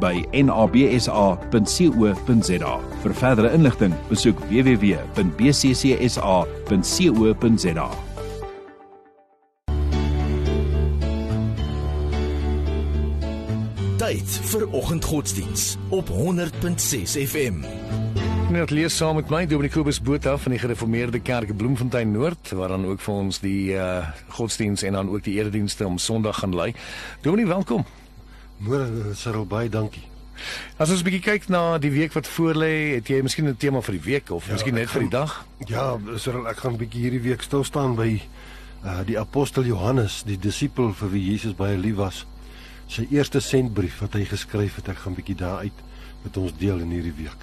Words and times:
by 0.00 0.24
nabsa.co.za. 0.32 1.60
Vir 3.02 3.14
verdere 3.14 3.52
inligting, 3.52 3.94
besoek 4.08 4.38
www.bccsa.co.za. 4.50 5.08
Tyd 13.98 14.30
vir 14.50 14.62
oggendgodsdiens 14.72 15.76
op 15.92 16.08
100.6 16.08 17.18
FM. 17.26 17.60
Net 18.48 18.70
lees 18.72 18.96
saam 18.96 19.18
met 19.18 19.28
my 19.28 19.42
Dominic 19.44 19.74
Kobus 19.74 19.98
Botha 20.00 20.38
van 20.40 20.54
die 20.54 20.60
Gereformeerde 20.62 21.20
Kerk 21.20 21.50
Bloemfontein 21.56 22.14
Noord 22.14 22.54
waar 22.56 22.72
dan 22.72 22.86
ook 22.88 23.04
vir 23.04 23.14
ons 23.14 23.42
die 23.44 23.74
uh 23.76 24.08
godsdiens 24.38 24.82
en 24.88 24.96
dan 24.96 25.10
ook 25.12 25.24
die 25.26 25.36
eredienste 25.36 25.86
om 25.86 25.98
Sondag 25.98 26.38
gaan 26.40 26.54
lei. 26.56 26.72
Dominic, 27.20 27.46
welkom. 27.46 27.84
Môre 28.58 29.14
Cyril 29.14 29.46
baie 29.46 29.68
dankie. 29.70 30.04
As 30.78 30.90
ons 30.90 31.00
'n 31.00 31.04
bietjie 31.04 31.22
kyk 31.22 31.48
na 31.48 31.78
die 31.78 31.90
week 31.90 32.12
wat 32.14 32.26
voorlê, 32.26 32.94
het 32.94 33.08
jy 33.08 33.22
miskien 33.22 33.48
'n 33.48 33.56
tema 33.56 33.80
vir 33.80 33.94
die 33.94 34.04
week 34.04 34.30
of 34.30 34.46
ja, 34.46 34.52
miskien 34.52 34.74
net 34.74 34.90
vir 34.90 35.02
die 35.02 35.10
dag? 35.10 35.46
Ja, 35.66 35.98
Cyril, 36.16 36.46
ek 36.46 36.56
gaan 36.56 36.72
'n 36.72 36.78
bietjie 36.78 37.02
hierdie 37.02 37.22
week 37.22 37.42
stil 37.42 37.64
staan 37.64 37.96
by 37.96 38.22
uh 38.84 39.04
die 39.04 39.18
apostel 39.18 39.64
Johannes, 39.64 40.22
die 40.22 40.38
disipel 40.38 40.92
vir 40.92 41.10
wie 41.10 41.30
Jesus 41.30 41.54
baie 41.54 41.76
lief 41.76 41.96
was. 41.96 42.26
Sy 42.86 43.06
eerste 43.10 43.40
sendbrief 43.40 44.00
wat 44.00 44.14
hy 44.14 44.24
geskryf 44.24 44.76
het, 44.76 44.88
ek 44.88 44.96
gaan 44.98 45.12
'n 45.12 45.16
bietjie 45.16 45.36
daaruit 45.36 45.78
met 46.22 46.36
ons 46.36 46.52
deel 46.58 46.78
in 46.78 46.90
hierdie 46.90 47.14
week. 47.16 47.38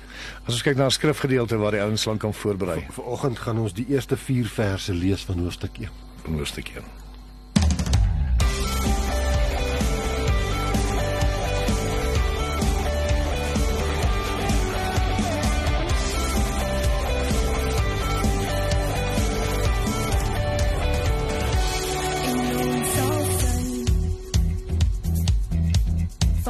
As 0.47 0.53
ons 0.53 0.63
kyk 0.63 0.77
na 0.77 0.85
'n 0.85 0.91
skrifgedeelte 0.91 1.57
waar 1.57 1.72
die 1.72 1.81
ouens 1.81 2.05
lank 2.05 2.19
kan 2.19 2.33
voorberei. 2.33 2.85
Vanoggend 2.89 3.39
gaan 3.39 3.59
ons 3.59 3.73
die 3.73 3.85
eerste 3.89 4.17
4 4.17 4.45
verse 4.45 4.94
lees 4.94 5.23
van 5.23 5.39
hoofstuk 5.39 5.77
1. 5.79 5.89
Van 6.23 6.33
hoofstuk 6.33 6.67
1. 6.75 7.05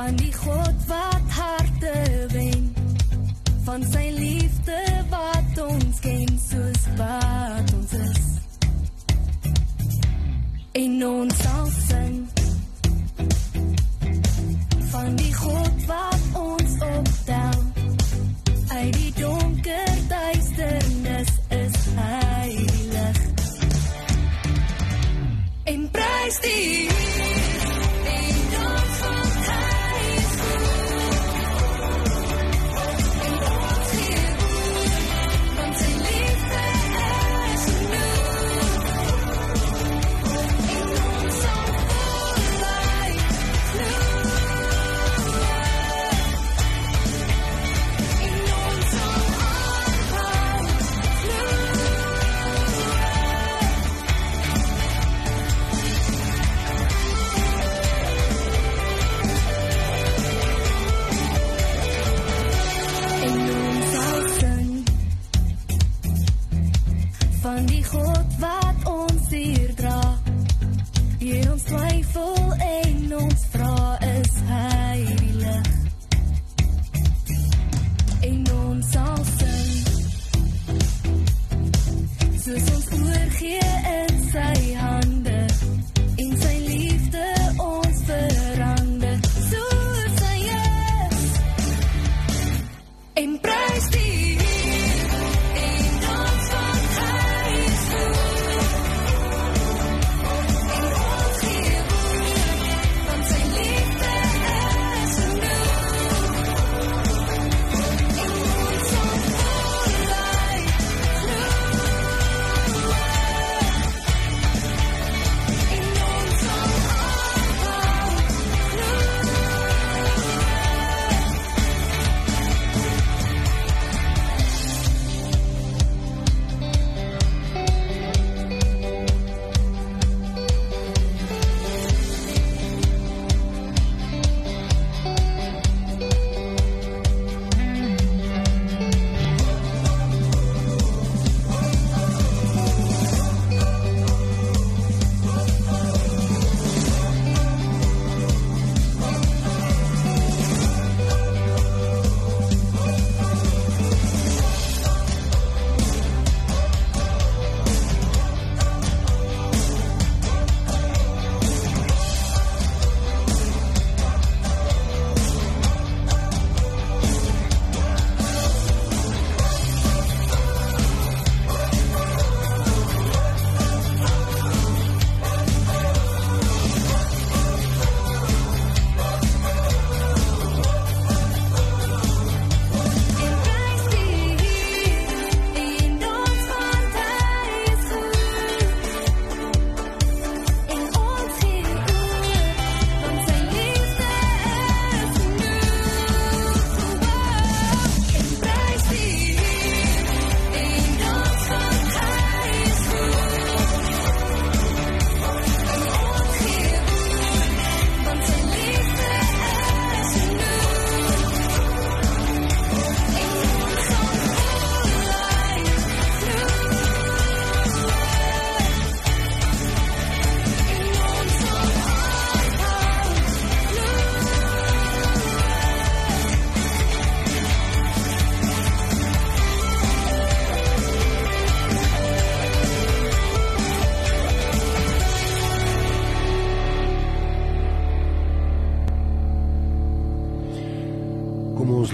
Van 0.05 0.15
die 0.15 0.33
God 0.33 0.85
wat 0.87 1.29
harte 1.29 1.93
wen 2.29 2.65
van 3.63 3.85
sy 3.89 4.03
liefde 4.13 4.81
wat 5.09 5.61
ons 5.63 5.99
ken 6.03 6.35
soos 6.43 6.83
wat 6.99 7.73
ons 7.73 7.95
is. 7.97 8.27
En 10.83 10.93
ons 11.07 11.41
sal 11.41 11.71
sing 11.87 12.19
van 14.93 15.17
die 15.23 15.33
God 15.39 15.87
wat 15.89 16.39
ons 16.43 16.77
optel 16.91 17.59
uit 18.77 18.93
die 18.99 19.13
donker 19.17 19.93
duisternis 20.13 21.33
is 21.63 21.79
hy 21.97 22.51
die 22.69 22.89
lig 22.93 23.23
en 25.73 25.89
prys 25.97 26.39
die 26.45 26.84
dijo 67.65 68.14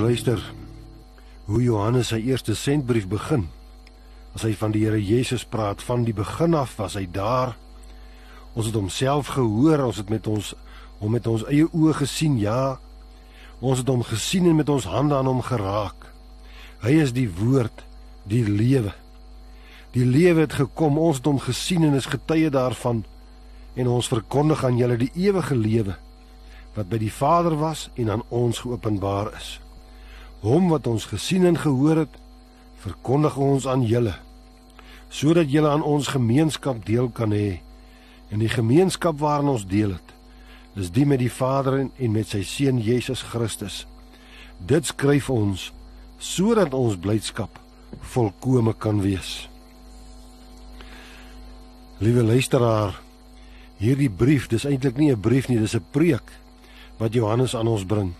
luister 0.01 0.41
hoe 1.45 1.61
Johannes 1.61 2.09
sy 2.09 2.21
eerste 2.25 2.55
sendbrief 2.57 3.07
begin. 3.11 3.47
As 4.35 4.45
hy 4.47 4.53
van 4.57 4.73
die 4.73 4.85
Here 4.85 4.99
Jesus 5.01 5.43
praat, 5.45 5.83
van 5.83 6.05
die 6.07 6.15
begin 6.15 6.55
af 6.57 6.77
was 6.79 6.95
hy 6.97 7.05
daar. 7.11 7.55
Ons 8.55 8.71
het 8.71 8.77
homself 8.77 9.33
gehoor, 9.35 9.83
ons 9.85 9.99
het 10.01 10.09
met 10.09 10.27
ons 10.31 10.53
hom 11.01 11.15
met 11.17 11.25
ons 11.27 11.43
eie 11.49 11.65
oë 11.65 11.95
gesien, 12.03 12.37
ja. 12.37 12.77
Ons 13.61 13.81
het 13.81 13.89
hom 13.89 14.03
gesien 14.05 14.45
en 14.49 14.57
met 14.57 14.69
ons 14.69 14.85
hande 14.89 15.17
aan 15.17 15.29
hom 15.29 15.41
geraak. 15.45 16.09
Hy 16.81 16.93
is 17.01 17.13
die 17.13 17.27
woord, 17.29 17.83
die 18.29 18.43
lewe. 18.45 18.93
Die 19.97 20.05
lewe 20.05 20.45
het 20.45 20.59
gekom, 20.59 20.97
ons 21.01 21.19
het 21.21 21.29
hom 21.29 21.41
gesien 21.41 21.85
en 21.85 21.97
is 21.97 22.09
getuie 22.09 22.53
daarvan 22.53 23.03
en 23.75 23.89
ons 23.89 24.11
verkondig 24.11 24.63
aan 24.67 24.77
julle 24.77 24.97
die 24.99 25.11
ewige 25.15 25.55
lewe 25.55 25.97
wat 26.75 26.87
by 26.91 26.99
die 27.01 27.11
Vader 27.11 27.57
was 27.59 27.89
en 27.99 28.09
aan 28.13 28.23
ons 28.29 28.63
geopenbaar 28.63 29.33
is. 29.35 29.57
Hom 30.41 30.69
wat 30.69 30.87
ons 30.87 31.05
gesien 31.05 31.45
en 31.45 31.57
gehoor 31.57 32.05
het, 32.05 32.19
verkondig 32.81 33.37
ons 33.37 33.67
aan 33.69 33.85
julle 33.85 34.17
sodat 35.11 35.51
julle 35.51 35.67
aan 35.69 35.83
ons 35.83 36.07
gemeenskap 36.07 36.85
deel 36.87 37.09
kan 37.11 37.33
hê. 37.35 37.59
En 38.31 38.39
die 38.39 38.49
gemeenskap 38.51 39.19
waarin 39.19 39.51
ons 39.51 39.67
deel 39.67 39.97
het, 39.97 40.13
is 40.79 40.91
die 40.95 41.05
met 41.05 41.19
die 41.19 41.31
Vader 41.31 41.81
en 41.83 42.13
met 42.15 42.31
sy 42.31 42.45
seun 42.47 42.79
Jesus 42.79 43.25
Christus. 43.27 43.83
Dit 44.57 44.87
skryf 44.87 45.27
ons 45.33 45.71
sodat 46.21 46.71
ons 46.77 46.95
blydskap 46.95 47.59
volkome 48.13 48.71
kan 48.79 49.01
wees. 49.03 49.49
Liewe 51.99 52.23
luisteraar, 52.23 52.95
hierdie 53.81 54.09
brief, 54.09 54.47
dis 54.47 54.65
eintlik 54.65 54.97
nie 54.97 55.11
'n 55.11 55.19
brief 55.19 55.49
nie, 55.49 55.59
dis 55.59 55.75
'n 55.75 55.85
preek 55.91 56.23
wat 56.97 57.13
Johannes 57.13 57.55
aan 57.55 57.67
ons 57.67 57.83
bring. 57.83 58.13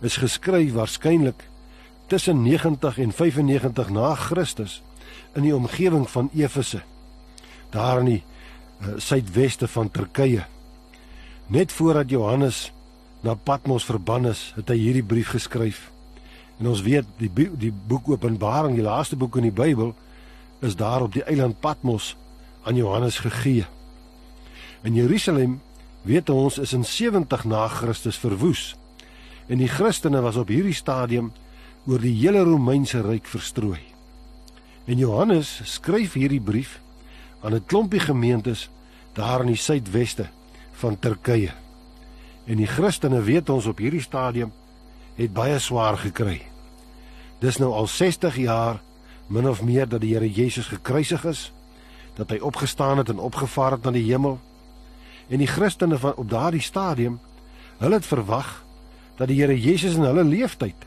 Is 0.00 0.16
geskryf 0.16 0.72
waarskynlik 0.72 1.48
tussen 2.06 2.42
90 2.42 2.98
en 2.98 3.12
95 3.12 3.90
na 3.90 4.14
Christus 4.14 4.82
in 5.34 5.42
die 5.42 5.54
omgewing 5.54 6.08
van 6.10 6.30
Efese. 6.34 6.82
Daar 7.70 8.00
in 8.00 8.10
die 8.14 8.22
uh, 8.22 8.96
suidweste 8.96 9.68
van 9.68 9.90
Turkye. 9.90 10.46
Net 11.46 11.72
voordat 11.72 12.10
Johannes 12.10 12.72
na 13.20 13.34
Patmos 13.34 13.84
verban 13.84 14.26
is, 14.26 14.52
het 14.56 14.68
hy 14.70 14.76
hierdie 14.78 15.04
brief 15.04 15.32
geskryf. 15.34 15.88
En 16.58 16.70
ons 16.70 16.82
weet 16.82 17.06
die 17.18 17.30
die 17.58 17.72
boek 17.72 18.08
Openbaring, 18.10 18.76
die 18.78 18.86
laaste 18.86 19.16
boek 19.16 19.36
in 19.38 19.48
die 19.48 19.54
Bybel, 19.54 19.94
is 20.60 20.76
daar 20.76 21.04
op 21.06 21.12
die 21.14 21.24
eiland 21.24 21.60
Patmos 21.60 22.16
aan 22.66 22.76
Johannes 22.76 23.18
gegee. 23.22 23.66
In 24.82 24.94
Jerusalem 24.94 25.60
weet 26.02 26.30
ons 26.30 26.58
is 26.58 26.72
in 26.72 26.84
70 26.84 27.44
na 27.44 27.66
Christus 27.68 28.18
verwoes. 28.18 28.74
En 29.48 29.58
die 29.58 29.68
Christene 29.68 30.20
was 30.20 30.36
op 30.36 30.50
hierdie 30.52 30.76
stadium 30.76 31.32
oor 31.88 32.02
die 32.04 32.14
hele 32.20 32.44
Romeinse 32.44 33.00
ryk 33.00 33.26
verstrooi. 33.26 33.80
En 34.84 35.00
Johannes 35.00 35.60
skryf 35.64 36.12
hierdie 36.20 36.40
brief 36.40 36.80
aan 37.40 37.54
'n 37.54 37.64
klompie 37.66 38.00
gemeentes 38.00 38.68
daar 39.12 39.40
in 39.40 39.46
die 39.46 39.56
suidweste 39.56 40.28
van 40.72 40.98
Turkye. 40.98 41.52
En 42.44 42.56
die 42.56 42.66
Christene 42.66 43.22
weet 43.22 43.48
ons 43.48 43.66
op 43.66 43.78
hierdie 43.78 44.00
stadium 44.00 44.52
het 45.14 45.32
baie 45.32 45.58
swaar 45.58 45.96
gekry. 45.98 46.42
Dis 47.38 47.58
nou 47.58 47.72
al 47.72 47.86
60 47.86 48.36
jaar 48.36 48.80
min 49.26 49.48
of 49.48 49.62
meer 49.62 49.88
dat 49.88 50.00
die 50.00 50.14
Here 50.14 50.30
Jesus 50.32 50.66
gekruisig 50.66 51.24
is, 51.24 51.52
dat 52.14 52.30
hy 52.30 52.38
opgestaan 52.38 52.98
het 52.98 53.08
en 53.08 53.18
opgevaar 53.18 53.70
het 53.70 53.84
na 53.84 53.90
die 53.90 54.06
hemel. 54.12 54.38
En 55.28 55.38
die 55.38 55.46
Christene 55.46 55.98
van 55.98 56.14
op 56.16 56.30
daardie 56.30 56.60
stadium, 56.60 57.20
hulle 57.78 57.94
het 57.94 58.06
verwag 58.06 58.64
dat 59.18 59.28
die 59.28 59.40
Here 59.40 59.54
Jesus 59.58 59.96
in 59.98 60.06
hulle 60.06 60.24
lewenstyd 60.24 60.86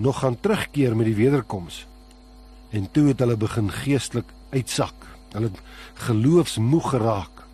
nog 0.00 0.20
gaan 0.20 0.36
terugkeer 0.40 0.96
met 0.96 1.08
die 1.08 1.16
wederkoms. 1.16 1.86
En 2.70 2.88
toe 2.92 3.08
het 3.10 3.18
hulle 3.18 3.36
begin 3.36 3.70
geestelik 3.72 4.28
uitsak. 4.52 4.94
Hulle 5.32 5.48
het 5.48 5.60
geloofsmoeg 6.06 6.90
geraak. 6.90 7.44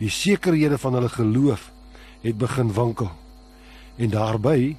Die 0.00 0.10
sekerhede 0.10 0.78
van 0.78 0.96
hulle 0.96 1.08
geloof 1.08 1.70
het 2.20 2.38
begin 2.38 2.72
wankel. 2.72 3.10
En 3.96 4.12
daarbey 4.12 4.76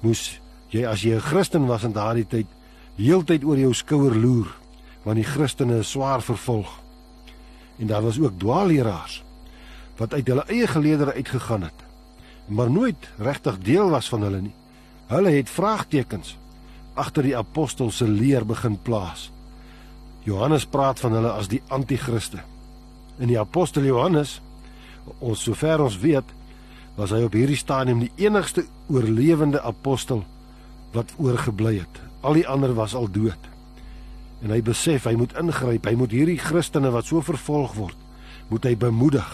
moes 0.00 0.40
jy 0.70 0.86
as 0.86 1.02
jy 1.02 1.14
'n 1.14 1.26
Christen 1.26 1.66
was 1.66 1.84
in 1.84 1.92
daardie 1.92 2.26
tyd 2.26 2.46
heeltyd 2.96 3.44
oor 3.44 3.58
jou 3.58 3.74
skouer 3.74 4.14
loer 4.14 4.56
want 5.02 5.16
die 5.16 5.24
Christene 5.24 5.78
is 5.78 5.90
swaar 5.90 6.22
vervolg. 6.22 6.80
En 7.78 7.86
daar 7.86 8.02
was 8.02 8.20
ook 8.20 8.38
dwaalleraars 8.38 9.22
wat 9.96 10.14
uit 10.14 10.26
hulle 10.26 10.44
eie 10.46 10.66
geleedere 10.66 11.12
uitgegaan 11.12 11.62
het 11.62 11.89
maar 12.50 12.70
nooit 12.70 13.08
regtig 13.18 13.58
deel 13.58 13.90
was 13.90 14.08
van 14.08 14.22
hulle 14.26 14.40
nie. 14.40 14.54
Hulle 15.10 15.30
het 15.34 15.50
vraagtekens 15.50 16.36
agter 16.94 17.24
die 17.24 17.36
apostels 17.36 17.96
se 17.96 18.08
leer 18.08 18.44
begin 18.46 18.76
plaas. 18.82 19.30
Johannes 20.26 20.66
praat 20.66 21.00
van 21.00 21.14
hulle 21.16 21.30
as 21.32 21.48
die 21.48 21.62
anti-kriste. 21.72 22.42
In 23.18 23.30
die 23.30 23.38
apostel 23.40 23.86
Johannes, 23.88 24.40
ons 25.18 25.42
sover 25.46 25.80
ons 25.80 25.96
weet, 26.02 26.34
was 26.98 27.14
hy 27.14 27.22
op 27.24 27.36
hierdie 27.36 27.58
stadium 27.58 28.02
die 28.02 28.12
enigste 28.20 28.66
oorlewende 28.92 29.62
apostel 29.64 30.24
wat 30.92 31.14
oorgebly 31.18 31.78
het. 31.78 32.00
Al 32.20 32.36
die 32.36 32.46
ander 32.48 32.74
was 32.76 32.94
al 32.94 33.08
dood. 33.08 33.48
En 34.44 34.52
hy 34.52 34.60
besef 34.64 35.06
hy 35.08 35.14
moet 35.16 35.32
ingryp. 35.38 35.86
Hy 35.86 35.94
moet 35.96 36.12
hierdie 36.12 36.40
Christene 36.40 36.90
wat 36.92 37.08
so 37.08 37.22
vervolg 37.24 37.76
word, 37.78 37.96
moet 38.48 38.66
hy 38.68 38.74
bemoedig. 38.76 39.30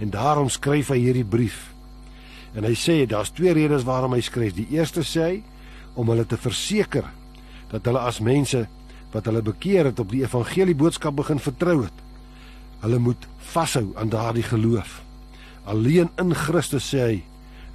En 0.00 0.12
daarom 0.12 0.48
skryf 0.48 0.92
hy 0.94 1.00
hierdie 1.02 1.26
brief. 1.26 1.69
En 2.56 2.66
hy 2.66 2.74
sê 2.74 3.04
daar's 3.06 3.32
twee 3.34 3.52
redes 3.54 3.86
waarom 3.86 4.14
hy 4.16 4.22
skryf. 4.24 4.56
Die 4.56 4.68
eerste 4.74 5.04
sê 5.06 5.26
hy 5.26 5.36
om 5.94 6.10
hulle 6.10 6.26
te 6.26 6.38
verseker 6.40 7.06
dat 7.70 7.86
hulle 7.86 8.02
as 8.02 8.20
mense 8.24 8.64
wat 9.12 9.26
hulle 9.26 9.42
bekeer 9.42 9.90
het 9.90 10.00
op 10.02 10.10
die 10.10 10.22
evangelie 10.24 10.74
boodskap 10.78 11.16
begin 11.18 11.42
vertrou 11.42 11.82
het. 11.84 12.04
Hulle 12.82 12.98
moet 13.02 13.26
vashou 13.52 13.90
aan 13.98 14.10
daardie 14.10 14.46
geloof. 14.46 15.00
Alleen 15.70 16.10
in 16.18 16.34
Christus 16.34 16.88
sê 16.94 17.02
hy 17.04 17.18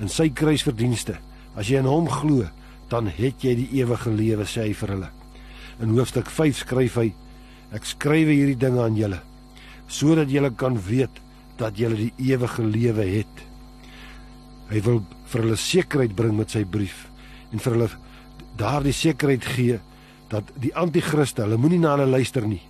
in 0.04 0.12
sy 0.12 0.30
kruisverdienste. 0.36 1.20
As 1.56 1.70
jy 1.72 1.80
in 1.80 1.88
hom 1.88 2.10
glo, 2.12 2.48
dan 2.92 3.08
het 3.08 3.44
jy 3.44 3.54
die 3.56 3.70
ewige 3.80 4.12
lewe 4.12 4.48
sê 4.50 4.68
hy 4.68 4.74
vir 4.76 4.96
hulle. 4.96 5.14
In 5.84 5.96
hoofstuk 5.96 6.28
5 6.32 6.64
skryf 6.64 7.00
hy: 7.00 7.10
Ek 7.76 7.88
skryf 7.88 8.28
hierdie 8.32 8.60
dinge 8.60 8.84
aan 8.84 9.00
julle 9.00 9.22
sodat 9.88 10.32
julle 10.32 10.50
kan 10.58 10.78
weet 10.82 11.22
dat 11.60 11.78
julle 11.78 11.96
die 11.96 12.32
ewige 12.32 12.64
lewe 12.64 13.06
het. 13.06 13.44
Hy 14.70 14.82
wil 14.86 15.04
vir 15.32 15.44
hulle 15.46 15.60
sekerheid 15.60 16.16
bring 16.18 16.36
met 16.38 16.54
sy 16.54 16.64
brief 16.66 17.06
en 17.54 17.62
vir 17.62 17.76
hulle 17.76 17.90
daardie 18.58 18.96
sekerheid 18.96 19.46
gee 19.56 19.80
dat 20.32 20.50
die 20.60 20.74
anti-kriste, 20.76 21.44
hulle 21.46 21.60
moenie 21.62 21.80
na 21.84 21.94
hulle 21.96 22.10
luister 22.10 22.46
nie. 22.48 22.64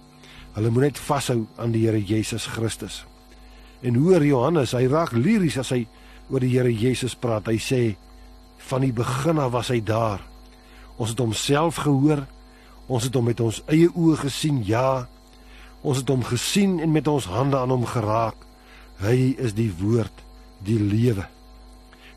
Hulle 0.56 0.72
moet 0.72 0.90
net 0.90 1.00
vashou 1.00 1.46
aan 1.60 1.74
die 1.76 1.86
Here 1.86 2.00
Jesus 2.00 2.48
Christus. 2.52 3.04
En 3.84 3.98
hoor 4.00 4.24
Johannes, 4.24 4.74
hy 4.76 4.88
raak 4.92 5.14
liries 5.16 5.58
as 5.62 5.72
hy 5.76 5.86
oor 6.32 6.44
die 6.44 6.54
Here 6.54 6.72
Jesus 6.72 7.16
praat. 7.16 7.50
Hy 7.52 7.60
sê 7.60 7.82
van 8.70 8.86
die 8.86 8.94
begin 8.96 9.40
af 9.40 9.54
was 9.56 9.72
hy 9.74 9.82
daar. 9.84 10.24
Ons 10.98 11.14
het 11.14 11.22
homself 11.22 11.84
gehoor. 11.84 12.24
Ons 12.88 13.08
het 13.08 13.16
hom 13.18 13.28
met 13.28 13.42
ons 13.44 13.62
eie 13.72 13.90
oë 13.92 14.24
gesien. 14.26 14.62
Ja. 14.66 15.06
Ons 15.84 16.02
het 16.02 16.10
hom 16.10 16.24
gesien 16.26 16.80
en 16.82 16.92
met 16.94 17.08
ons 17.12 17.28
hande 17.30 17.60
aan 17.60 17.74
hom 17.74 17.86
geraak. 17.90 18.40
Hy 19.04 19.36
is 19.42 19.58
die 19.58 19.72
woord, 19.82 20.24
die 20.64 20.80
lewe. 20.80 21.28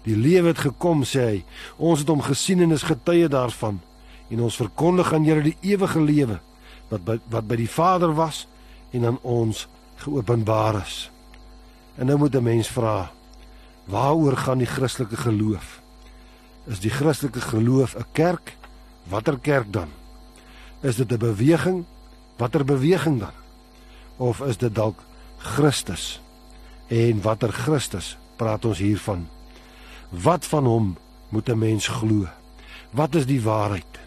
Die 0.09 0.17
lewe 0.17 0.55
het 0.55 0.63
gekom, 0.65 1.05
sê 1.05 1.25
hy. 1.27 1.39
Ons 1.77 2.03
het 2.03 2.09
hom 2.09 2.23
gesien 2.25 2.63
en 2.65 2.73
is 2.73 2.87
getuie 2.89 3.29
daarvan. 3.29 3.81
En 4.33 4.45
ons 4.47 4.61
verkondig 4.61 5.13
aan 5.13 5.27
julle 5.29 5.51
die 5.51 5.57
ewige 5.75 6.01
lewe 6.01 6.39
wat 6.89 7.05
by, 7.05 7.19
wat 7.29 7.49
by 7.49 7.59
die 7.61 7.69
Vader 7.69 8.15
was 8.17 8.47
en 8.97 9.05
aan 9.05 9.19
ons 9.21 9.67
geopenbaar 10.01 10.81
is. 10.81 11.11
En 11.99 12.07
nou 12.09 12.17
moet 12.19 12.35
'n 12.35 12.43
mens 12.43 12.69
vra, 12.69 13.11
waaroor 13.85 14.37
gaan 14.37 14.59
die 14.59 14.67
Christelike 14.67 15.17
geloof? 15.17 15.81
Is 16.67 16.81
die 16.81 16.91
Christelike 16.91 17.41
geloof 17.41 17.97
'n 17.97 18.05
kerk? 18.13 18.57
Watter 19.09 19.39
kerk 19.39 19.73
dan? 19.73 19.89
Is 20.81 20.97
dit 20.97 21.13
'n 21.13 21.19
beweging? 21.19 21.85
Watter 22.37 22.65
beweging 22.65 23.21
dan? 23.21 23.37
Of 24.17 24.41
is 24.41 24.57
dit 24.57 24.75
dalk 24.75 25.01
Christus? 25.37 26.21
En 26.87 27.23
watter 27.23 27.53
Christus 27.53 28.17
praat 28.37 28.65
ons 28.65 28.79
hiervan? 28.79 29.29
Wat 30.09 30.47
van 30.47 30.65
hom 30.65 30.97
moet 31.29 31.49
'n 31.49 31.59
mens 31.59 31.89
glo? 31.89 32.27
Wat 32.91 33.15
is 33.15 33.27
die 33.27 33.43
waarheid? 33.43 34.01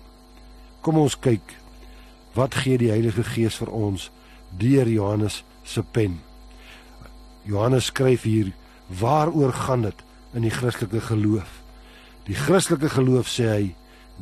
Kom 0.82 0.98
ons 0.98 1.20
kyk. 1.20 1.56
Wat 2.34 2.56
gee 2.56 2.78
die 2.78 2.90
Heilige 2.90 3.24
Gees 3.24 3.56
vir 3.56 3.70
ons 3.70 4.12
deur 4.50 4.88
Johannes 4.88 5.44
se 5.64 5.84
pen? 5.84 6.22
Johannes 7.44 7.86
skryf 7.86 8.22
hier: 8.22 8.52
"Waaroor 8.88 9.54
gaan 9.54 9.82
dit 9.82 10.04
in 10.34 10.42
die 10.42 10.50
Christelike 10.50 11.02
geloof?" 11.02 11.62
Die 12.24 12.36
Christelike 12.36 12.90
geloof 12.90 13.28
sê 13.28 13.46
hy 13.50 13.76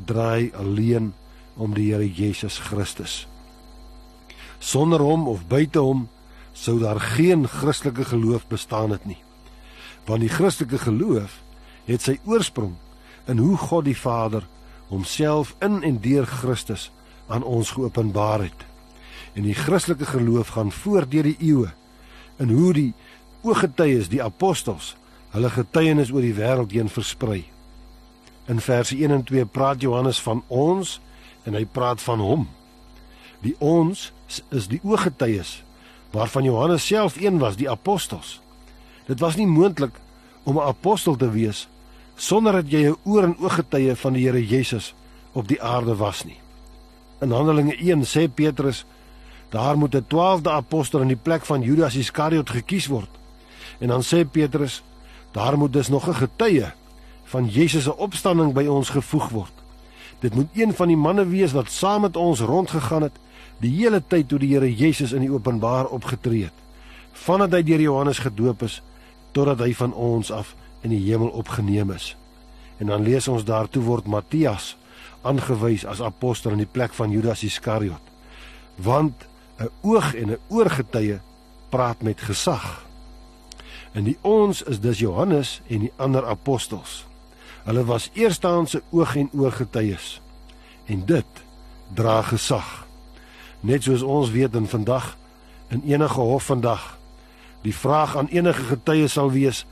draai 0.06 0.52
alleen 0.56 1.14
om 1.56 1.74
die 1.74 1.92
Here 1.92 2.08
Jesus 2.08 2.58
Christus. 2.58 3.28
Sonder 4.60 5.00
hom 5.00 5.28
of 5.28 5.48
buite 5.48 5.80
hom 5.80 6.08
sou 6.54 6.80
daar 6.80 7.00
geen 7.00 7.48
Christelike 7.48 8.06
geloof 8.06 8.48
bestaan 8.48 8.92
het 8.92 9.06
nie. 9.06 9.24
Want 10.06 10.20
die 10.20 10.30
Christelike 10.30 10.78
geloof 10.78 11.40
het 11.90 12.06
sy 12.06 12.20
oorsprong 12.30 12.76
in 13.30 13.42
hoe 13.42 13.58
God 13.58 13.88
die 13.90 13.98
Vader 13.98 14.46
homself 14.90 15.56
in 15.66 15.82
en 15.86 16.00
deur 16.02 16.26
Christus 16.26 16.90
aan 17.28 17.44
ons 17.44 17.72
geopenbaar 17.78 18.46
het. 18.48 18.66
En 19.34 19.46
die 19.46 19.58
Christelike 19.58 20.06
geloof 20.06 20.56
gaan 20.58 20.72
voort 20.74 21.12
deur 21.12 21.30
die 21.30 21.38
eeue 21.40 21.70
in 22.40 22.50
hoe 22.56 22.74
die 22.74 22.94
ooggetuies, 23.42 24.10
die 24.10 24.24
apostels, 24.24 24.96
hulle 25.34 25.50
getuienis 25.54 26.12
oor 26.12 26.26
die 26.26 26.34
wêreld 26.34 26.74
heen 26.74 26.90
versprei. 26.90 27.44
In 28.50 28.62
verse 28.64 28.96
1 28.96 29.14
en 29.14 29.24
2 29.24 29.46
praat 29.46 29.82
Johannes 29.82 30.22
van 30.26 30.42
ons 30.48 30.98
en 31.46 31.54
hy 31.54 31.66
praat 31.66 32.02
van 32.02 32.24
hom. 32.24 32.48
Die 33.46 33.54
ons 33.62 34.10
is 34.50 34.68
die 34.72 34.82
ooggetuies 34.84 35.60
waarvan 36.12 36.48
Johannes 36.48 36.88
self 36.88 37.20
een 37.22 37.38
was, 37.38 37.60
die 37.60 37.70
apostels. 37.70 38.40
Dit 39.06 39.22
was 39.22 39.38
nie 39.38 39.48
moontlik 39.48 39.94
om 40.44 40.58
'n 40.58 40.66
apostel 40.74 41.16
te 41.16 41.30
wees 41.30 41.68
sonder 42.20 42.54
dat 42.54 42.72
jy 42.72 42.90
'n 42.90 42.98
oor 43.04 43.24
en 43.24 43.38
ooggetuie 43.40 43.96
van 43.96 44.14
die 44.14 44.26
Here 44.26 44.48
Jesus 44.48 44.94
op 45.32 45.48
die 45.48 45.62
aarde 45.62 45.96
was 45.96 46.24
nie. 46.24 46.40
In 47.22 47.32
Handelinge 47.32 47.76
1 47.76 48.04
sê 48.04 48.28
Petrus 48.34 48.86
daar 49.50 49.78
moet 49.78 49.96
'n 49.96 50.06
12de 50.08 50.50
apostel 50.50 51.02
in 51.02 51.08
die 51.08 51.24
plek 51.24 51.46
van 51.46 51.62
Judas 51.62 51.96
Iskariot 51.96 52.50
gekies 52.50 52.88
word. 52.88 53.10
En 53.80 53.88
dan 53.88 54.02
sê 54.02 54.30
Petrus 54.32 54.84
daar 55.32 55.58
moet 55.58 55.74
dus 55.74 55.88
nog 55.88 56.08
'n 56.08 56.14
getuie 56.14 56.72
van 57.24 57.48
Jesus 57.48 57.84
se 57.84 57.98
opstanding 57.98 58.54
by 58.54 58.66
ons 58.66 58.90
gevoeg 58.90 59.30
word. 59.30 59.54
Dit 60.20 60.36
moet 60.36 60.48
een 60.54 60.74
van 60.74 60.88
die 60.88 60.98
manne 60.98 61.28
wees 61.28 61.52
wat 61.52 61.72
saam 61.72 62.02
met 62.02 62.16
ons 62.16 62.40
rondgegaan 62.40 63.02
het 63.02 63.14
die 63.58 63.72
hele 63.72 64.04
tyd 64.08 64.28
toe 64.28 64.40
die 64.40 64.54
Here 64.54 64.76
Jesus 64.76 65.12
in 65.12 65.22
die 65.22 65.32
openbaar 65.32 65.86
opgetree 65.86 66.44
het. 66.44 66.54
Vandat 67.12 67.52
hy 67.52 67.64
deur 67.64 67.82
Johannes 67.82 68.20
gedoop 68.20 68.62
is 68.62 68.82
totdat 69.32 69.60
hy 69.60 69.74
van 69.74 69.94
ons 69.94 70.32
af 70.32 70.56
in 70.82 70.90
die 70.90 71.02
hemel 71.10 71.28
opgeneem 71.28 71.92
is. 71.92 72.16
En 72.78 72.88
dan 72.88 73.04
lees 73.04 73.28
ons 73.28 73.44
daartoe 73.44 73.84
word 73.84 74.08
Matthias 74.08 74.76
aangewys 75.22 75.86
as 75.86 76.02
apostel 76.02 76.56
in 76.56 76.64
die 76.64 76.70
plek 76.72 76.94
van 76.96 77.12
Judas 77.12 77.44
Iskariot. 77.44 78.02
Want 78.76 79.28
'n 79.60 79.70
oog 79.82 80.14
en 80.16 80.32
'n 80.32 80.40
oorgetuie 80.48 81.20
praat 81.70 82.02
met 82.02 82.22
gesag. 82.22 82.86
En 83.92 84.04
die 84.04 84.18
ons 84.22 84.62
is 84.62 84.80
dus 84.80 85.00
Johannes 85.00 85.62
en 85.68 85.80
die 85.80 85.94
ander 85.96 86.26
apostels. 86.26 87.06
Hulle 87.64 87.86
was 87.86 88.10
eerstaanse 88.14 88.82
oog 88.90 89.16
en 89.16 89.30
oorgetuies. 89.34 90.22
En 90.86 91.06
dit 91.06 91.26
dra 91.94 92.22
gesag. 92.22 92.88
Net 93.60 93.84
soos 93.84 94.02
ons 94.02 94.30
weet 94.30 94.56
in 94.56 94.68
vandag 94.68 95.18
in 95.68 95.84
enige 95.86 96.20
hof 96.20 96.44
vandag 96.44 96.98
die 97.62 97.76
vraag 97.76 98.18
aan 98.18 98.28
enige 98.28 98.64
getuie 98.64 99.08
sal 99.08 99.32
wees 99.32 99.66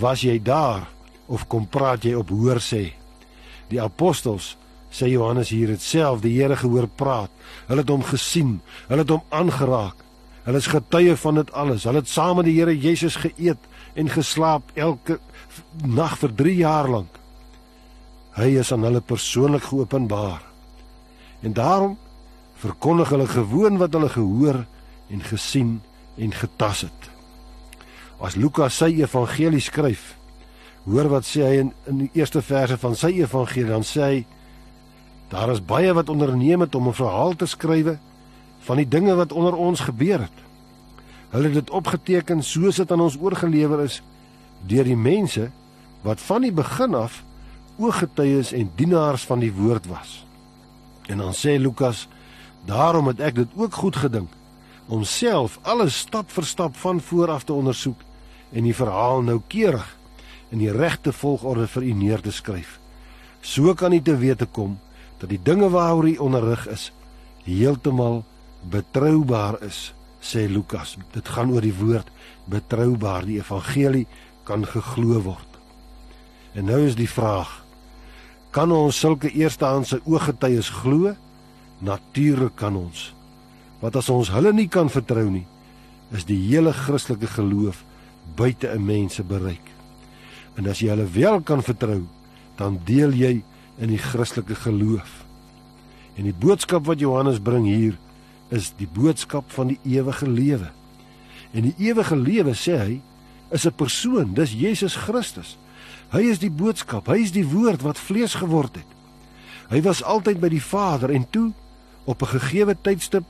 was 0.00 0.24
jy 0.24 0.38
daar 0.42 0.88
of 1.26 1.46
kom 1.48 1.66
praat 1.70 2.04
jy 2.04 2.14
op 2.18 2.32
hoor 2.34 2.60
sê? 2.62 2.92
Die 3.70 3.80
apostels 3.80 4.54
sê 4.94 5.08
Johannes 5.10 5.50
hier 5.54 5.72
het 5.74 5.82
self 5.82 6.22
die 6.22 6.34
Here 6.36 6.56
gehoor 6.56 6.86
praat. 6.86 7.30
Hulle 7.68 7.82
het 7.82 7.90
hom 7.90 8.04
gesien 8.06 8.58
hulle 8.88 9.02
het 9.02 9.12
hom 9.14 9.22
aangeraak. 9.34 10.02
Hulle 10.44 10.60
is 10.60 10.68
getuie 10.68 11.16
van 11.16 11.40
dit 11.40 11.52
alles. 11.56 11.86
Hulle 11.88 12.02
het 12.02 12.10
saam 12.10 12.38
met 12.40 12.48
die 12.50 12.58
Here 12.58 12.74
Jesus 12.74 13.16
geëet 13.22 13.70
en 13.94 14.12
geslaap 14.12 14.74
elke 14.74 15.18
nag 15.86 16.18
vir 16.20 16.34
3 16.42 16.56
jaar 16.58 16.90
lank. 16.90 17.20
Hy 18.34 18.50
is 18.60 18.72
aan 18.74 18.84
hulle 18.86 19.00
persoonlik 19.00 19.70
geopenbaar. 19.70 20.42
En 21.42 21.54
daarom 21.54 21.98
verkondig 22.60 23.10
hulle 23.14 23.26
gewoon 23.30 23.78
wat 23.78 23.92
hulle 23.94 24.08
gehoor 24.08 24.64
en 25.10 25.26
gesien 25.26 25.80
en 26.16 26.32
getas 26.32 26.86
het 26.88 27.13
as 28.20 28.36
Lukas 28.36 28.76
sy 28.78 28.92
evangelie 29.00 29.60
skryf 29.60 30.14
hoor 30.84 31.08
wat 31.08 31.24
sê 31.24 31.44
hy 31.46 31.60
in, 31.64 31.72
in 31.88 31.98
die 32.04 32.10
eerste 32.14 32.42
verse 32.44 32.76
van 32.78 32.96
sy 32.98 33.14
evangelie 33.18 33.70
dan 33.70 33.86
sê 33.86 34.02
hy 34.04 34.24
daar 35.32 35.50
is 35.50 35.62
baie 35.64 35.92
wat 35.96 36.12
onderneem 36.12 36.60
het 36.60 36.74
om 36.74 36.88
'n 36.88 36.94
verhaal 36.94 37.34
te 37.36 37.46
skrywe 37.46 37.98
van 38.64 38.76
die 38.76 38.88
dinge 38.88 39.14
wat 39.14 39.32
onder 39.32 39.56
ons 39.56 39.80
gebeur 39.80 40.20
het. 40.20 40.38
Hulle 41.30 41.44
het 41.44 41.54
dit 41.54 41.70
opgeteken 41.70 42.42
soos 42.42 42.76
dit 42.76 42.92
aan 42.92 43.00
ons 43.00 43.18
oorgelewer 43.20 43.82
is 43.84 44.02
deur 44.66 44.84
die 44.84 44.96
mense 44.96 45.50
wat 46.02 46.20
van 46.20 46.42
die 46.42 46.52
begin 46.52 46.94
af 46.94 47.22
ooggetuies 47.76 48.52
en 48.52 48.70
dienaars 48.74 49.24
van 49.24 49.38
die 49.38 49.52
woord 49.52 49.86
was. 49.86 50.26
En 51.06 51.18
dan 51.18 51.32
sê 51.32 51.58
Lukas 51.58 52.08
daarom 52.64 53.06
het 53.06 53.20
ek 53.20 53.34
dit 53.34 53.48
ook 53.56 53.74
goed 53.74 53.96
gedink 53.96 54.30
om 54.86 55.04
self 55.04 55.58
alles 55.62 55.98
stap 56.04 56.30
vir 56.30 56.44
stap 56.44 56.76
van 56.76 57.00
vooraf 57.00 57.44
te 57.44 57.52
ondersoek 57.52 58.00
en 58.52 58.64
die 58.64 58.76
verhaal 58.76 59.22
noukeurig 59.22 59.96
in 60.50 60.60
die 60.62 60.72
regte 60.72 61.12
volgorde 61.12 61.66
vir 61.66 61.82
u 61.82 61.92
neer 61.92 62.20
te 62.20 62.32
skryf. 62.32 62.78
So 63.42 63.74
kan 63.74 63.92
u 63.92 64.00
te 64.02 64.16
wete 64.16 64.46
kom 64.46 64.78
dat 65.18 65.28
die 65.28 65.40
dinge 65.42 65.68
waaroor 65.70 66.08
u 66.08 66.16
onderrig 66.16 66.66
is 66.68 66.90
heeltemal 67.44 68.24
betroubaar 68.70 69.60
is, 69.62 69.92
sê 70.20 70.46
Lukas. 70.48 70.96
Dit 71.12 71.28
gaan 71.28 71.52
oor 71.52 71.64
die 71.64 71.74
woord 71.76 72.08
betroubaar. 72.48 73.26
Die 73.28 73.38
evangelie 73.40 74.06
kan 74.48 74.64
geglo 74.66 75.20
word. 75.24 75.50
En 76.54 76.68
nou 76.70 76.80
is 76.86 76.96
die 76.96 77.10
vraag: 77.10 77.50
kan 78.54 78.72
ons 78.72 78.98
sulke 79.00 79.30
eerstehandse 79.32 80.00
ooggetuies 80.04 80.70
glo? 80.80 81.14
Natuurlik 81.84 82.56
kan 82.56 82.76
ons. 82.78 83.12
Wat 83.84 83.98
as 84.00 84.08
ons 84.08 84.30
hulle 84.32 84.54
nie 84.56 84.70
kan 84.72 84.88
vertrou 84.88 85.26
nie, 85.28 85.44
is 86.16 86.24
die 86.24 86.38
hele 86.46 86.72
Christelike 86.72 87.28
geloof 87.28 87.82
buite 88.36 88.72
'n 88.72 88.84
mens 88.84 89.14
se 89.14 89.22
bereik. 89.22 89.66
En 90.56 90.68
as 90.68 90.80
jy 90.80 90.88
hulle 90.88 91.10
wel 91.10 91.40
kan 91.40 91.62
vertrou, 91.62 92.06
dan 92.56 92.80
deel 92.84 93.12
jy 93.12 93.42
in 93.78 93.88
die 93.88 93.98
Christelike 93.98 94.54
geloof. 94.54 95.24
En 96.16 96.24
die 96.24 96.32
boodskap 96.32 96.86
wat 96.86 96.98
Johannes 96.98 97.40
bring 97.40 97.66
hier 97.66 97.98
is 98.48 98.72
die 98.76 98.88
boodskap 98.88 99.44
van 99.52 99.66
die 99.66 99.78
ewige 99.84 100.28
lewe. 100.28 100.70
En 101.52 101.62
die 101.62 101.74
ewige 101.78 102.16
lewe 102.16 102.54
sê 102.54 102.78
hy 102.78 103.00
is 103.50 103.66
'n 103.66 103.74
persoon, 103.76 104.34
dis 104.34 104.52
Jesus 104.52 104.96
Christus. 104.96 105.58
Hy 106.08 106.20
is 106.20 106.38
die 106.38 106.50
boodskap, 106.50 107.06
hy 107.06 107.18
is 107.18 107.32
die 107.32 107.46
woord 107.46 107.82
wat 107.82 107.98
vlees 107.98 108.34
geword 108.34 108.74
het. 108.76 108.90
Hy 109.68 109.82
was 109.82 110.02
altyd 110.02 110.40
by 110.40 110.48
die 110.48 110.62
Vader 110.62 111.10
en 111.10 111.26
toe 111.30 111.52
op 112.04 112.22
'n 112.22 112.38
gegeewe 112.38 112.76
tydstip 112.80 113.24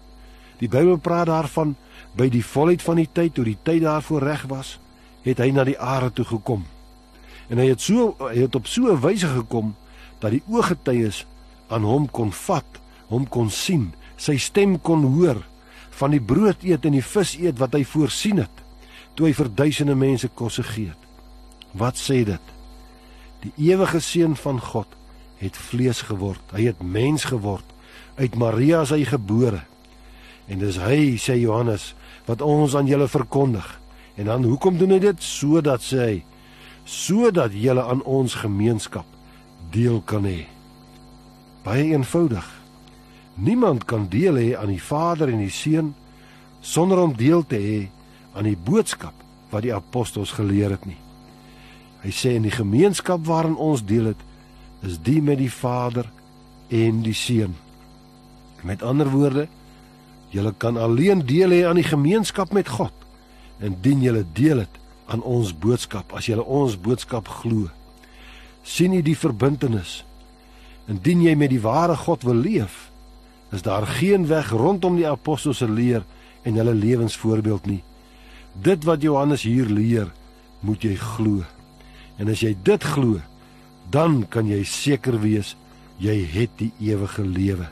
die 0.59 0.69
Bybel 0.69 0.97
praat 0.97 1.27
daarvan 1.27 1.75
by 2.15 2.29
die 2.31 2.45
volheid 2.45 2.83
van 2.83 2.97
die 2.97 3.09
tyd 3.13 3.35
toe 3.35 3.45
die 3.45 3.59
tyd 3.63 3.83
daarvoor 3.83 4.23
reg 4.23 4.47
was 4.51 4.79
het 5.25 5.41
hy 5.41 5.51
na 5.51 5.65
die 5.65 5.79
aarde 5.81 6.13
toe 6.13 6.25
gekom. 6.29 6.65
En 7.49 7.59
hy 7.59 7.71
het 7.71 7.81
so 7.81 8.15
hy 8.21 8.45
het 8.45 8.55
op 8.55 8.67
so 8.67 8.93
'n 8.93 9.01
wyse 9.01 9.29
gekom 9.29 9.75
dat 10.21 10.31
die 10.31 10.43
ooggetuies 10.49 11.27
aan 11.69 11.83
hom 11.83 12.11
kon 12.11 12.33
vat, 12.33 12.81
hom 13.09 13.29
kon 13.29 13.51
sien, 13.51 13.93
sy 14.17 14.37
stem 14.37 14.81
kon 14.81 15.03
hoor 15.03 15.43
van 15.91 16.11
die 16.11 16.21
brood 16.21 16.63
eet 16.63 16.85
en 16.85 16.93
die 16.93 17.03
vis 17.03 17.37
eet 17.37 17.59
wat 17.59 17.75
hy 17.75 17.85
voorsien 17.85 18.37
het 18.43 18.63
toe 19.15 19.27
hy 19.27 19.33
vir 19.33 19.49
duisende 19.49 19.95
mense 19.95 20.29
kos 20.29 20.59
gegee 20.59 20.91
het. 20.91 21.03
Wat 21.73 21.99
sê 21.99 22.25
dit? 22.25 22.41
Die 23.43 23.53
ewige 23.71 24.01
seun 24.01 24.37
van 24.37 24.61
God 24.61 24.89
het 25.39 25.57
vlees 25.57 26.03
geword. 26.03 26.43
Hy 26.55 26.67
het 26.71 26.83
mens 26.83 27.25
geword. 27.31 27.65
Uit 28.17 28.35
Maria 28.35 28.83
is 28.83 28.91
hy 28.91 29.05
gebore. 29.05 29.63
En 30.49 30.61
dis 30.61 30.77
hy, 30.79 31.17
sê 31.17 31.39
Johannes, 31.41 31.93
wat 32.29 32.43
ons 32.45 32.77
aan 32.77 32.89
julle 32.89 33.09
verkondig. 33.09 33.67
En 34.21 34.29
dan 34.29 34.45
hoekom 34.45 34.79
doen 34.79 34.97
hy 34.97 35.01
dit? 35.03 35.23
Sodat 35.23 35.83
sê 35.83 36.01
hy 36.05 36.17
sodat 36.85 37.53
julle 37.57 37.83
aan 37.83 38.03
ons 38.03 38.35
gemeenskap 38.35 39.07
deel 39.73 40.03
kan 40.05 40.25
hê. 40.29 40.45
Baie 41.65 41.85
eenvoudig. 41.97 42.45
Niemand 43.35 43.85
kan 43.85 44.07
deel 44.09 44.37
hê 44.39 44.49
aan 44.57 44.71
die 44.71 44.83
Vader 44.83 45.33
en 45.33 45.41
die 45.41 45.53
Seun 45.53 45.95
sonder 46.61 47.01
om 47.03 47.17
deel 47.17 47.43
te 47.49 47.59
hê 47.59 47.81
aan 48.37 48.47
die 48.47 48.57
boodskap 48.57 49.17
wat 49.51 49.65
die 49.65 49.75
apostels 49.75 50.35
geleer 50.37 50.77
het 50.77 50.85
nie. 50.87 51.01
Hy 52.05 52.13
sê 52.13 52.35
in 52.37 52.45
die 52.45 52.55
gemeenskap 52.55 53.25
waarin 53.27 53.57
ons 53.57 53.83
deel 53.85 54.13
het 54.13 54.23
is 54.85 55.01
die 55.01 55.23
met 55.25 55.41
die 55.41 55.51
Vader 55.51 56.07
en 56.69 57.01
die 57.03 57.17
Seun. 57.17 57.57
Met 58.65 58.85
ander 58.85 59.09
woorde, 59.09 59.49
julle 60.35 60.53
kan 60.59 60.77
alleen 60.77 61.23
deel 61.27 61.55
hê 61.55 61.63
aan 61.69 61.79
die 61.79 61.87
gemeenskap 61.87 62.53
met 62.53 62.69
God 62.69 62.93
indien 63.63 64.03
julle 64.03 64.25
deel 64.35 64.65
het 64.65 64.81
aan 65.07 65.23
ons 65.23 65.53
boodskap 65.55 66.13
as 66.17 66.27
julle 66.27 66.43
ons 66.43 66.75
boodskap 66.81 67.29
glo. 67.41 67.71
sien 68.65 68.95
jy 68.97 69.03
die 69.05 69.17
verbintenis? 69.17 70.03
Indien 70.89 71.21
jy 71.23 71.35
met 71.37 71.51
die 71.53 71.61
ware 71.61 71.97
God 71.97 72.25
wil 72.25 72.41
leef, 72.41 72.89
is 73.53 73.63
daar 73.63 73.87
geen 73.87 74.27
weg 74.27 74.51
rondom 74.51 74.97
die 74.97 75.09
apostels 75.09 75.61
se 75.61 75.69
leer 75.69 76.05
en 76.43 76.57
hulle 76.57 76.75
lewensvoorbeeld 76.75 77.67
nie. 77.69 77.83
Dit 78.57 78.85
wat 78.89 79.03
Johannes 79.03 79.45
hier 79.45 79.69
leer, 79.69 80.09
moet 80.61 80.83
jy 80.85 80.97
glo. 80.97 81.45
En 82.17 82.33
as 82.33 82.41
jy 82.41 82.55
dit 82.65 82.85
glo, 82.85 83.21
dan 83.91 84.25
kan 84.29 84.49
jy 84.49 84.63
seker 84.65 85.21
wees 85.21 85.55
jy 86.01 86.17
het 86.25 86.57
die 86.59 86.73
ewige 86.81 87.25
lewe. 87.25 87.69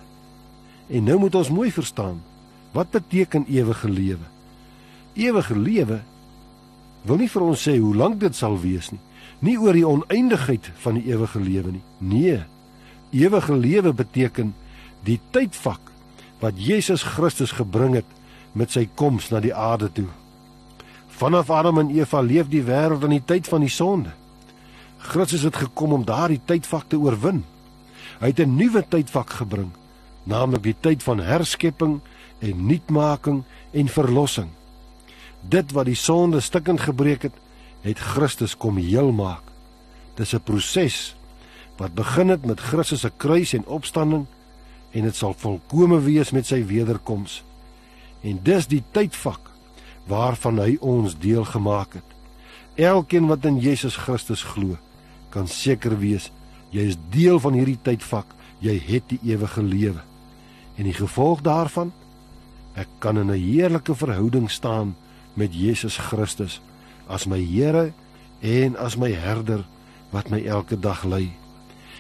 En 0.93 1.09
nou 1.09 1.19
moet 1.25 1.35
ons 1.41 1.51
mooi 1.51 1.73
verstaan, 1.73 2.21
wat 2.73 2.91
beteken 2.91 3.47
ewige 3.49 3.89
lewe? 3.89 4.33
ewige 5.15 5.57
lewe 5.59 6.01
wil 7.03 7.19
nie 7.21 7.29
vir 7.29 7.45
ons 7.45 7.65
sê 7.67 7.77
hoe 7.79 7.95
lank 7.97 8.21
dit 8.23 8.37
sal 8.37 8.57
wees 8.63 8.93
nie. 8.93 9.01
Nie 9.43 9.57
oor 9.59 9.75
die 9.75 9.87
oneindigheid 9.87 10.69
van 10.85 11.01
die 11.01 11.11
ewige 11.11 11.41
lewe 11.43 11.73
nie. 11.75 11.83
Nee. 11.99 12.43
Ewige 13.11 13.57
lewe 13.59 13.93
beteken 13.93 14.53
die 15.03 15.19
tydvak 15.35 15.91
wat 16.41 16.59
Jesus 16.59 17.03
Christus 17.03 17.55
gebring 17.59 17.97
het 17.99 18.19
met 18.55 18.71
sy 18.71 18.87
koms 18.95 19.31
na 19.33 19.41
die 19.43 19.55
aarde 19.55 19.91
toe. 19.93 20.09
Vanaf 21.19 21.51
Adam 21.51 21.81
en 21.83 21.91
Eva 21.95 22.23
leef 22.23 22.49
die 22.51 22.63
wêreld 22.67 23.03
in 23.07 23.17
die 23.17 23.25
tyd 23.27 23.51
van 23.51 23.67
die 23.67 23.73
sonde. 23.73 24.15
Christus 25.03 25.43
het 25.43 25.59
gekom 25.59 25.93
om 25.99 26.07
daardie 26.07 26.41
tydvak 26.47 26.87
te 26.89 26.99
oorwin. 26.99 27.43
Hy 28.21 28.31
het 28.31 28.41
'n 28.41 28.57
nuwe 28.57 28.85
tydvak 28.89 29.31
gebring, 29.43 29.71
naamlik 30.25 30.63
die 30.63 30.77
tyd 30.81 31.03
van 31.03 31.19
herskepping 31.19 32.01
en 32.43 32.67
nuutmaking 32.67 33.43
en 33.71 33.89
verlossing. 33.89 34.51
Dit 35.41 35.73
wat 35.73 35.89
die 35.89 35.99
sonde 35.99 36.41
stukkend 36.41 36.83
gebreek 36.85 37.29
het, 37.29 37.39
het 37.83 37.99
Christus 37.99 38.57
kom 38.57 38.77
heel 38.79 39.13
maak. 39.13 39.43
Dis 40.15 40.35
'n 40.35 40.43
proses 40.45 41.15
wat 41.77 41.95
begin 41.95 42.29
het 42.29 42.45
met 42.47 42.61
Christus 42.61 43.01
se 43.01 43.11
kruis 43.17 43.53
en 43.53 43.67
opstanding 43.67 44.27
en 44.91 45.03
dit 45.03 45.17
sal 45.17 45.35
volkome 45.35 46.01
wees 46.01 46.31
met 46.31 46.47
sy 46.47 46.65
wederkoms. 46.67 47.43
En 48.23 48.39
dis 48.43 48.67
die 48.67 48.83
tydvak 48.91 49.51
waarvan 50.07 50.59
hy 50.59 50.77
ons 50.81 51.19
deel 51.19 51.45
gemaak 51.45 51.95
het. 51.95 52.09
Elkeen 52.75 53.27
wat 53.27 53.45
in 53.45 53.59
Jesus 53.59 53.97
Christus 53.97 54.43
glo, 54.43 54.77
kan 55.31 55.49
seker 55.49 55.99
wees 55.99 56.31
jy 56.71 56.87
is 56.89 56.97
deel 57.11 57.41
van 57.41 57.53
hierdie 57.53 57.79
tydvak. 57.83 58.27
Jy 58.61 58.79
het 58.87 59.09
die 59.11 59.19
ewige 59.23 59.63
lewe. 59.63 60.01
En 60.77 60.85
die 60.85 60.95
gevolg 60.97 61.43
daarvan, 61.45 61.93
ek 62.75 62.89
kan 62.99 63.19
in 63.19 63.31
'n 63.31 63.39
heerlike 63.39 63.95
verhouding 63.95 64.51
staan 64.51 64.97
met 65.35 65.55
Jesus 65.55 65.97
Christus 65.97 66.61
as 67.07 67.27
my 67.27 67.41
Here 67.41 67.93
en 68.41 68.77
as 68.77 68.97
my 68.97 69.13
herder 69.13 69.65
wat 70.11 70.29
my 70.29 70.45
elke 70.45 70.79
dag 70.79 71.05
lei. 71.05 71.33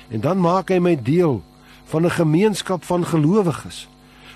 En 0.08 0.20
dan 0.20 0.40
maak 0.40 0.68
hy 0.68 0.78
my 0.78 0.96
deel 1.02 1.42
van 1.84 2.04
'n 2.04 2.10
gemeenskap 2.10 2.84
van 2.84 3.06
gelowiges, 3.06 3.88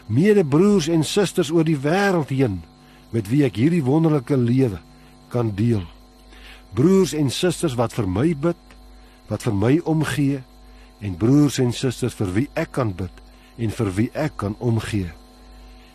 medebroers 0.07 0.89
en 0.89 1.05
susters 1.05 1.51
oor 1.51 1.65
die 1.65 1.79
wêreld 1.79 2.29
heen 2.29 2.63
met 3.11 3.29
wie 3.29 3.45
ek 3.45 3.57
hierdie 3.57 3.85
wonderlike 3.85 4.37
lewe 4.37 4.79
kan 5.29 5.55
deel. 5.55 5.83
Broers 6.73 7.13
en 7.13 7.31
susters 7.31 7.75
wat 7.75 7.93
vir 7.93 8.09
my 8.09 8.37
bid, 8.37 8.57
wat 9.29 9.43
vir 9.43 9.55
my 9.55 9.81
omgee 9.85 10.43
en 10.99 11.17
broers 11.17 11.59
en 11.59 11.73
susters 11.73 12.15
vir 12.15 12.33
wie 12.33 12.49
ek 12.55 12.73
kan 12.73 12.95
bid 12.95 13.13
en 13.57 13.71
vir 13.71 13.95
wie 13.95 14.11
ek 14.13 14.37
kan 14.37 14.55
omgee. 14.59 15.11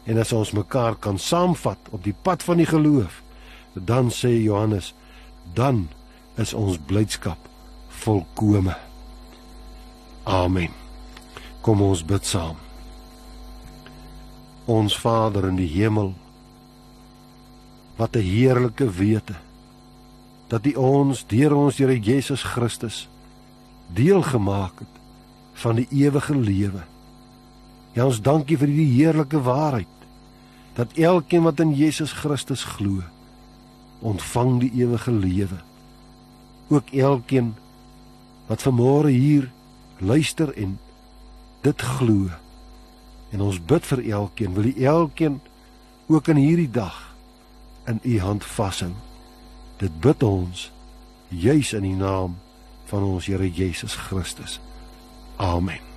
En 0.03 0.17
as 0.17 0.33
ons 0.33 0.51
mekaar 0.51 0.95
kan 0.95 1.19
saamvat 1.19 1.77
op 1.91 2.03
die 2.03 2.15
pad 2.21 2.43
van 2.43 2.57
die 2.57 2.65
geloof, 2.65 3.21
dan 3.73 4.09
sê 4.11 4.33
Johannes, 4.41 4.93
dan 5.53 5.87
is 6.35 6.53
ons 6.53 6.79
blydskap 6.85 7.37
volkome. 7.87 8.75
Amen. 10.23 10.73
Kom 11.61 11.81
ons 11.81 12.03
bid 12.05 12.25
saam. 12.25 12.57
Ons 14.65 14.97
Vader 14.97 15.47
in 15.49 15.57
die 15.59 15.69
hemel, 15.69 16.13
wat 17.97 18.15
'n 18.15 18.25
heerlike 18.25 18.89
wete 18.89 19.35
dat 20.47 20.65
U 20.65 20.73
ons 20.75 21.23
deur 21.27 21.53
ons 21.55 21.77
Here 21.77 21.99
Jesus 21.99 22.43
Christus 22.43 23.07
deel 23.87 24.21
gemaak 24.21 24.79
het 24.79 24.95
van 25.53 25.75
die 25.75 25.87
ewige 25.91 26.35
lewe. 26.35 26.83
Ja 27.93 28.05
ons 28.07 28.21
dankie 28.23 28.57
vir 28.57 28.71
hierdie 28.71 28.93
heerlike 28.95 29.41
waarheid 29.43 29.87
dat 30.77 30.95
elkeen 30.95 31.43
wat 31.43 31.59
in 31.59 31.73
Jesus 31.75 32.13
Christus 32.15 32.63
glo, 32.63 33.03
ontvang 33.99 34.61
die 34.63 34.71
ewige 34.81 35.11
lewe. 35.11 35.59
Ook 36.71 36.93
elkeen 36.95 37.51
wat 38.47 38.63
vanmôre 38.63 39.11
hier 39.11 39.49
luister 39.99 40.53
en 40.55 40.79
dit 41.61 41.81
glo. 41.81 42.31
En 43.31 43.41
ons 43.41 43.59
bid 43.59 43.85
vir 43.85 44.03
elkeen, 44.15 44.55
wil 44.55 44.71
U 44.71 44.73
elkeen 44.83 45.41
ook 46.07 46.27
in 46.27 46.39
hierdie 46.39 46.71
dag 46.71 47.15
in 47.87 47.99
U 48.03 48.19
hand 48.19 48.45
vashou. 48.45 48.91
Dit 49.77 49.99
bid 49.99 50.23
ons 50.23 50.71
juis 51.27 51.73
in 51.73 51.87
die 51.87 51.95
naam 51.95 52.35
van 52.91 53.03
ons 53.03 53.25
Here 53.25 53.47
Jesus 53.47 53.95
Christus. 53.95 54.59
Amen. 55.37 55.90